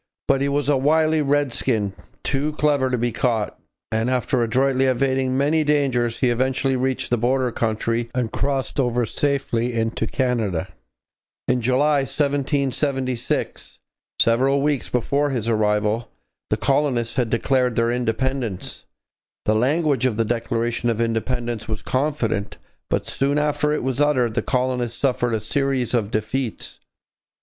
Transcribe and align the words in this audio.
But 0.27 0.41
he 0.41 0.49
was 0.49 0.67
a 0.67 0.77
wily 0.77 1.21
redskin, 1.21 1.93
too 2.23 2.53
clever 2.53 2.89
to 2.89 2.97
be 2.97 3.11
caught, 3.11 3.59
and 3.91 4.09
after 4.09 4.41
adroitly 4.41 4.85
evading 4.85 5.37
many 5.37 5.63
dangers 5.63 6.21
he 6.21 6.31
eventually 6.31 6.75
reached 6.75 7.11
the 7.11 7.19
border 7.19 7.51
country 7.51 8.09
and 8.15 8.31
crossed 8.31 8.79
over 8.79 9.05
safely 9.05 9.73
into 9.75 10.07
Canada. 10.07 10.69
In 11.47 11.61
July 11.61 11.99
1776, 11.99 13.77
several 14.19 14.63
weeks 14.63 14.89
before 14.89 15.29
his 15.29 15.47
arrival, 15.47 16.09
the 16.49 16.57
colonists 16.57 17.13
had 17.13 17.29
declared 17.29 17.75
their 17.75 17.91
independence. 17.91 18.87
The 19.45 19.53
language 19.53 20.07
of 20.07 20.17
the 20.17 20.25
Declaration 20.25 20.89
of 20.89 20.99
Independence 20.99 21.67
was 21.67 21.83
confident, 21.83 22.57
but 22.89 23.05
soon 23.05 23.37
after 23.37 23.71
it 23.71 23.83
was 23.83 24.01
uttered 24.01 24.33
the 24.33 24.41
colonists 24.41 24.99
suffered 24.99 25.35
a 25.35 25.39
series 25.39 25.93
of 25.93 26.09
defeats. 26.09 26.79